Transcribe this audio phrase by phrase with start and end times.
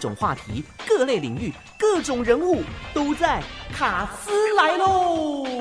[0.00, 2.60] 种话题、各类领域、各种人物
[2.92, 3.40] 都在
[3.72, 5.46] 卡斯来喽。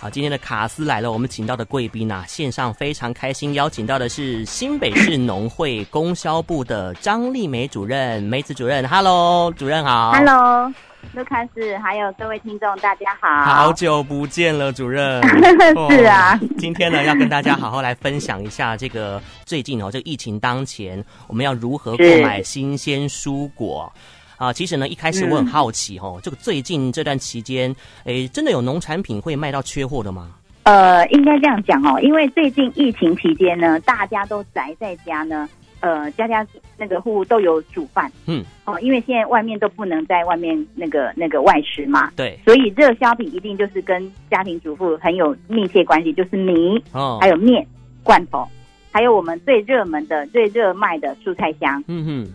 [0.00, 10.72] 好，今天的卡斯来了，我们请到的贵宾啊，线上非常开心，邀请到的是新北市农会供销部的张丽梅主任，梅子主任，Hello，主任好，Hello，
[11.14, 15.22] 卢卡斯，还有各位听众，大家好，好久不见了，主任，
[15.90, 23.92] 是啊，今天呢，要跟大家好好来分享一下这个最近哦，这个疫情当前，我们要如何购买新鲜蔬果。
[24.36, 30.30] 啊，其实呢，一开始我很好奇哦，这个最近这段期间，诶，真的有农产品会卖到缺货的吗？
[30.62, 35.48] 呃，应该这样讲哦，因为最近疫情期间呢，大家都宅在家呢，
[35.80, 36.46] 呃，家家
[36.76, 47.66] 那个户户都有煮饭，嗯，哦，因为现在外面都不能在外面那个那个外食嘛，对，所以热销品一定就是跟家庭主妇很有密切关系，就是米哦，还有面、
[48.02, 48.46] 罐头，
[48.90, 52.32] 还有我们最热门的、最热卖的蔬菜箱，嗯哼。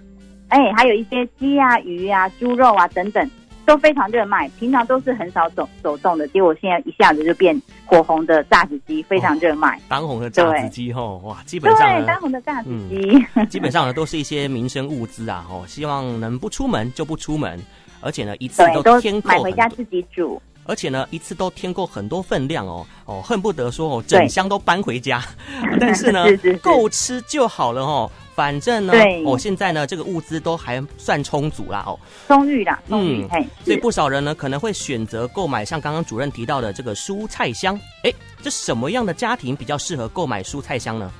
[0.50, 3.28] 哎，还有一些鸡啊、鱼啊、猪肉啊等等，
[3.66, 4.50] 都非常热卖。
[4.60, 9.78] 平常都是很少走走动的，结果现在一下子就变火红的榨汁机，非常热卖。
[9.78, 15.46] 哦、当红的榨汁机吼，哇，基本上对当红的榨汁机、嗯， 基本上呢都是一些民生物资啊。
[15.50, 17.60] 哦，希望能不出门就不出门，
[18.02, 25.22] 而且呢一次都添购买回家自己煮，而且呢一次都添购很多分量哦哦，恨不得说哦整箱都搬回家。
[25.80, 26.26] 但是呢，
[26.62, 28.12] 够吃就好了哦。
[28.36, 37.80] 反正呢，对哦，现在呢，这个物资都还算充足啦，哦，充裕啦，充裕，嗯，所以不少人呢可能会选择购买像刚刚主任提到的这个蔬菜箱。
[38.04, 41.12] 哎，这什么样的家庭比较适合购买蔬菜箱呢？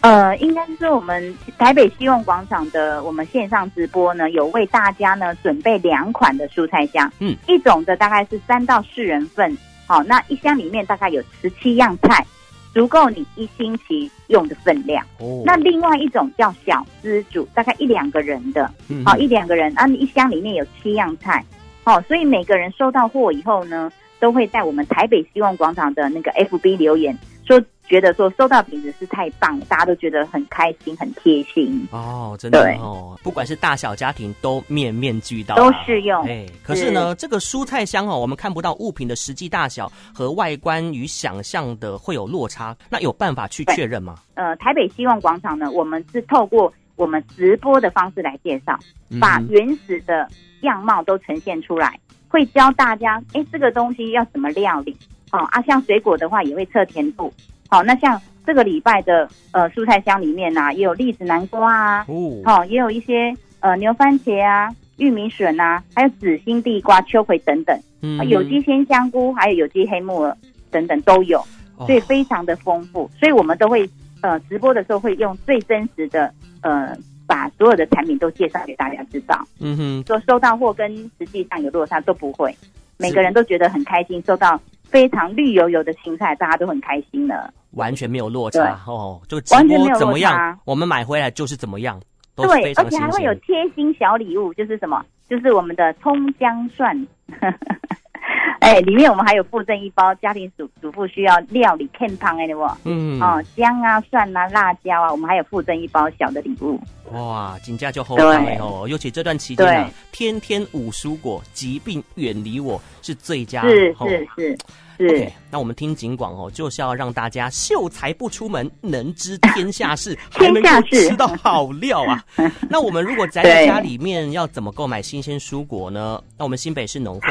[0.00, 12.26] 呃，应该是我们台北希望广场的我们线上直播呢，有为大家呢准备两款的蔬菜箱，嗯，一种的大概是三到四人份，好，哦，那一箱里面大概有十七样菜。
[12.74, 15.02] 足够你一星期用的分量。
[15.20, 18.70] 哦，那另外一种叫小资主，大概一两个人的，
[19.06, 21.42] 好、一两个人，啊，你一箱里面有七样菜，
[21.84, 27.16] 好、哦，所以每个人收到货以后呢，都会在我们台北希望广场的那个 FB 留言
[27.46, 27.62] 说。
[27.86, 31.86] 觉得说收到品质是太棒，大家都觉得很开心、很贴心。
[31.90, 36.24] 哦，真的哦，不管是大小家庭都面面俱到、啊，都适用。
[36.26, 37.14] 哎，可是呢，是。
[37.16, 44.16] 这个蔬菜箱哦，我们看不到物品的实际大小和外观与想象的会有落差，那有办法去确认吗？
[44.34, 48.78] 呃，台北希望广场呢，我们是透过我们直播的方式来介绍，
[49.20, 50.28] 把原始的
[50.62, 54.96] 样貌都呈现出来，会教大家，哎，这个东西要怎么料理。
[55.32, 57.32] 哦啊，像水果的话也会测甜度。
[57.74, 70.36] 好，那像这个礼拜的呃蔬菜箱里面呢、啊，也有栗子、南瓜啊，哦，好，也有一些呃牛番茄啊、玉米笋啊，还有紫心地瓜、秋葵等等，嗯，有机鲜香菇，还有有机黑木耳
[70.70, 71.44] 等等都有，
[71.78, 73.10] 所以非常的丰富。
[73.18, 76.96] 所以我们都会呃直播的时候会用最真实的呃
[77.26, 79.44] 把所有的产品都介绍给大家知道。
[79.58, 82.56] 嗯哼，说收到货跟实际上有落差都不会，
[82.98, 87.52] 每个人都觉得很开心，收到非常绿油油的青菜，大家都很开心的。
[87.74, 92.00] 完全没有落差哦，就直播怎么样，我们买回来就是怎么样，
[92.34, 97.06] 都对，而且还会有贴心小礼物，就是什么，就是我们的葱姜蒜，
[98.60, 102.66] 哎，里面我们还有附赠一包家庭主主妇需要料理健康的不？
[102.84, 103.20] 嗯。
[103.20, 106.80] 哦，姜啊蒜啊辣椒啊，我们还有附赠一包小的礼物。
[107.12, 114.56] 哇，金价就好买哦，尤其这段期间啊，天天五蔬果，疾病远离我是最佳，是是是。
[114.56, 114.58] 是
[114.98, 122.24] OK，那我们听警广哦，就是要让大家秀才不出门，能知天下事， 还能够吃到好料啊。
[122.70, 126.22] 那我们如果宅在家里面，要怎么购买新鲜蔬果呢？
[126.38, 127.28] 那我们新北市农会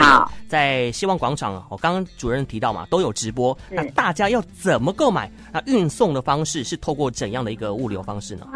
[0.47, 3.57] 在希望广场，我刚刚主任提到嘛，都有直播。
[3.69, 5.31] 那大家要怎么购买？
[5.51, 8.47] 那运送的方式是透过怎样的一个物流方式呢？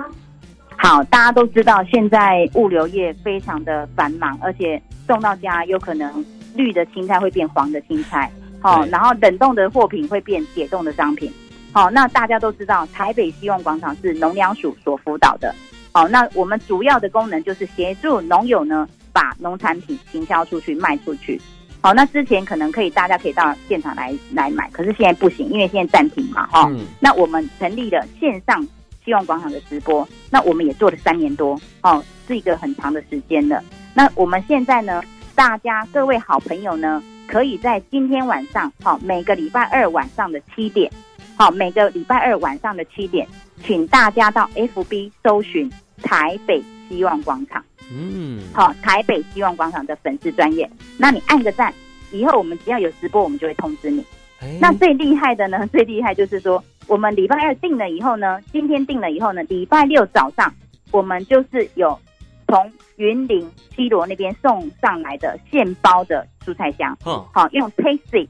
[0.78, 6.24] 好，大家都知道现在物流业非常的繁忙，而且送到家有可能
[6.56, 8.31] 绿的青菜会变黄的青菜。
[8.62, 11.31] 好，然后冷冻的货品会变解冻的商品。
[11.72, 15.54] 好，那大家都知道，台北希望广场是农粮署所辅导的。
[15.92, 21.39] 好，那我们主要的功能就是协助农友呢，把农产品行销出去，卖出去。
[21.81, 26.48] 好，那之前可能可以，大家可以到现场来来买，可是现在不行，因为现在暂停嘛。
[26.48, 28.68] 哈，嗯，那我们成立了线上
[29.06, 33.63] 希望广场的直播，那我们也做了三年多，哦，是一个很长的时间了。
[33.94, 35.01] 那我们现在呢，
[35.36, 40.89] 大家各位好朋友呢，可以在今天晚上，好，每个礼拜二晚上的七点，
[41.35, 43.27] 好，每个礼拜二晚上的七点，
[43.63, 45.69] 请大家到 FB 搜寻
[46.01, 51.74] 台北希望广场，嗯，好，台北希望广场的粉丝专业，那你按个赞，
[52.12, 54.03] 以后我们只要有直播，我们就会通知你。
[54.39, 55.65] 欸、那最厉害的呢？
[55.73, 60.53] 最厉害就是说，我们礼拜二定了以后呢，今天定了以后呢，礼拜六早上
[60.91, 62.00] 我们就是有
[62.47, 68.27] 从云林西罗那边送上来的现包的蔬菜箱，嗯，好，用 Tasty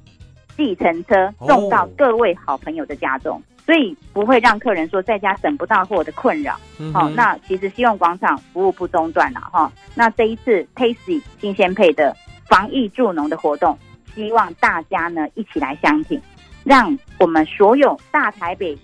[0.58, 6.60] 计程车送到各位好朋友的家中，哦、所以不会让客人说在家等不到货的困扰。
[6.92, 9.72] 好、那其实希望广场服务不中断了哈。
[9.94, 12.16] 那这一次 Tasty 新鲜配的
[12.48, 13.78] 防疫助农的活动，
[14.16, 16.20] 希望大家呢一起来相挺，
[16.64, 18.76] 让我们所有大台北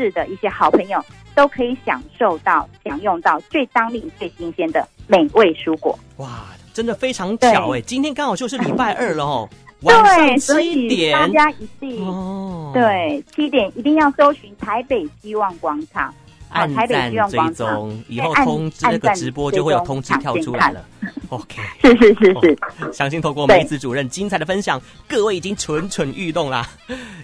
[0.00, 1.04] 市的一些好朋友
[1.34, 5.98] 都可以享受到、享用到最当令、最新鲜的美味蔬果。
[6.16, 7.80] 哇，真的非常巧哎！
[7.80, 9.48] 对今天刚好就是礼拜二了哦。
[9.80, 16.14] 对，所以大家一定哦，对，七点一定要搜寻台北希望广场，
[16.50, 20.84] 啊，台北希望广场，以后通知那个直播就会有通知跳出来了。
[21.30, 22.34] OK， 是是是
[22.78, 26.68] 是，相信透过梅子主任精彩的分享，各位已经蠢蠢欲动啦。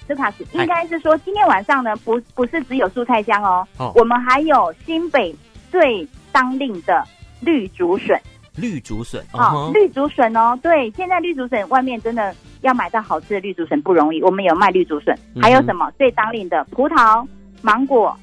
[0.06, 5.34] 斯卡斯应该是说，今天晚上呢，不不是只有蔬菜香哦，我们还有新北
[5.70, 7.04] 最当令的
[7.40, 8.20] 绿竹笋。
[8.56, 15.90] 绿竹笋，哦，绿竹笋哦，对，现在绿竹笋外面真的要买到好吃的绿竹笋不容易，我们有卖绿竹笋，还有什么？
[15.98, 17.26] 最当令的葡萄、
[17.60, 18.16] 芒果，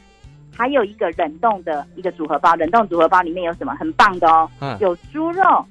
[0.56, 5.64] 还有一个冷冻的一个组合包，冷冻组合包里面有什么很棒的哦，有猪肉，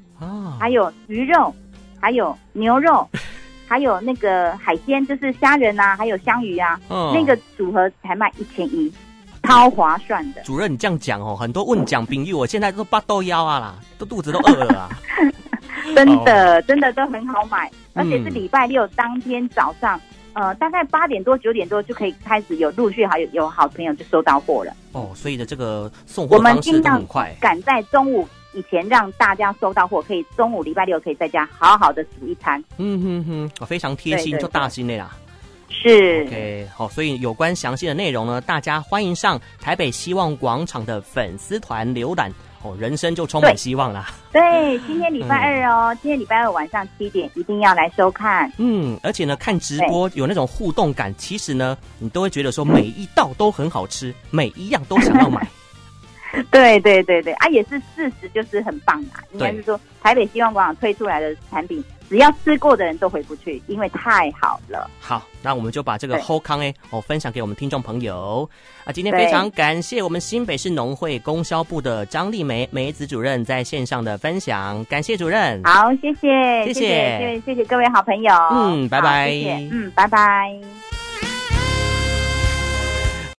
[0.60, 1.52] 还有鱼肉，
[2.00, 3.08] 还有牛肉，
[3.72, 8.92] 还有那个海鲜，就是虾仁啊，还有香鱼啊，那个组合才卖一千一。
[9.44, 14.90] 超划算的，主任你这样讲哦，很多问讲朋友，我现在都八豆腰啊啦，都肚子都饿了啊，
[15.96, 16.66] 真的、oh.
[16.66, 19.98] 真的都很好买，而且是礼拜六当天早上，
[20.34, 35.16] 嗯、呃，大概八点多九点多就可以开始有陆续还有有好朋友就收到货了哦，oh, 所以的这个送货方式都很快，赶在中午以前让大家收到货，可以中午礼拜六可以在家好好的煮一餐，嗯哼哼，我非常贴心，就大心的啦。
[35.68, 42.30] 是，OK，好，所以有关详细的内容呢，大家欢迎上台北希望广场的粉丝团浏览
[42.62, 44.12] 哦，人生就充满希望啦。
[44.30, 48.52] 对，今天礼拜二哦，嗯、今天礼拜二晚上七点一定要来收看。
[48.58, 55.44] 嗯，而且呢，看直播有那种互动感，其实呢，你都会觉得说每一道都很好吃，每一样都想要买。
[56.50, 59.20] 对对对对，啊，也是事实，就是很棒啊。
[59.32, 61.82] 应该是说，台北希望广场推出来的产品。
[62.08, 64.90] 只要吃过的人都回不去，因为太好了。
[65.00, 68.46] 好，那我们就把这个好康哎哦分享给我们听众朋友
[68.84, 68.92] 啊。
[68.92, 75.58] 今天非常感谢我们新北市农会供销部的张丽梅梅子主任在线上的分享，感谢主任。
[75.64, 78.34] 好，谢谢，谢谢，谢谢，谢谢各位好朋友。
[78.50, 79.30] 嗯，拜拜。
[79.30, 80.91] 谢谢，嗯，拜拜。